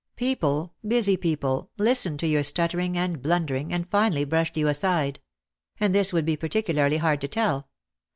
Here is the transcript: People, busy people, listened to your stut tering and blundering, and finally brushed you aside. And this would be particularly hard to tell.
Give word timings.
People, 0.15 0.73
busy 0.87 1.15
people, 1.15 1.69
listened 1.77 2.19
to 2.21 2.27
your 2.27 2.41
stut 2.41 2.71
tering 2.71 2.95
and 2.97 3.21
blundering, 3.21 3.71
and 3.71 3.87
finally 3.87 4.25
brushed 4.25 4.57
you 4.57 4.67
aside. 4.67 5.19
And 5.79 5.93
this 5.93 6.11
would 6.11 6.25
be 6.25 6.35
particularly 6.35 6.97
hard 6.97 7.21
to 7.21 7.27
tell. 7.27 7.69